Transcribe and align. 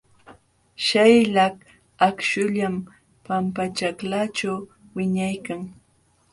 Śhalyaq 0.85 1.57
akśhullam 2.07 2.75
pampaćhaklaaćhu 3.25 4.53
wiñaykan. 4.95 5.61